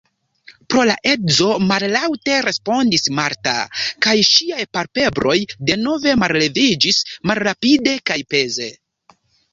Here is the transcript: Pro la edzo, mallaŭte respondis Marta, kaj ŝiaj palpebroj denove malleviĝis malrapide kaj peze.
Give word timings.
Pro 0.73 0.85
la 0.89 0.93
edzo, 1.09 1.49
mallaŭte 1.71 2.37
respondis 2.45 3.05
Marta, 3.19 3.53
kaj 4.07 4.15
ŝiaj 4.31 4.65
palpebroj 4.79 5.37
denove 5.71 6.17
malleviĝis 6.25 7.03
malrapide 7.33 7.95
kaj 8.13 8.19
peze. 8.35 8.73